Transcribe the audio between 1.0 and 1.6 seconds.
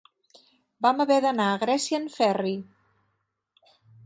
haver d'anar a